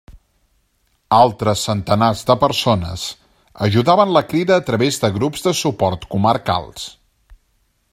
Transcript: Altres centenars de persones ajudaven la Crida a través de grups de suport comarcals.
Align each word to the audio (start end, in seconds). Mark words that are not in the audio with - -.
Altres 1.17 1.65
centenars 1.67 2.23
de 2.31 2.37
persones 2.45 3.05
ajudaven 3.69 4.17
la 4.17 4.27
Crida 4.33 4.59
a 4.59 4.67
través 4.71 5.01
de 5.05 5.15
grups 5.19 5.49
de 5.49 5.57
suport 5.63 6.13
comarcals. 6.17 6.93